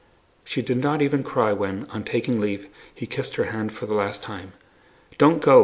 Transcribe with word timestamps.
She 0.43 0.63
did 0.63 0.77
not 0.81 1.03
even 1.03 1.21
cry 1.21 1.53
when, 1.53 1.85
on 1.91 2.03
taking 2.03 2.39
leave, 2.39 2.67
he 2.91 3.05
kissed 3.05 3.35
her 3.35 3.43
hand 3.51 3.71
for 3.73 3.85
the 3.85 3.93
last 3.93 4.23
time. 4.23 4.53
"Don't 5.19 5.43
go!" 5.43 5.59